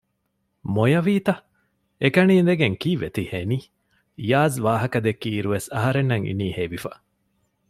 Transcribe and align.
މޮޔަވީތަ؟ 0.73 1.33
އެކަނި 2.01 2.33
އިނދެގެން 2.37 2.77
ކީއްވެ 2.81 3.07
ތި 3.15 3.23
ހެނީ؟ 3.31 3.57
އިޔާޒް 4.21 4.57
ވާހަކަ 4.65 4.97
ދެއްކި 5.05 5.29
އިރުވެސް 5.33 5.67
އަހަރެންނަށް 5.75 6.25
އިނީ 6.27 6.47
ހެވިފަ 6.57 6.91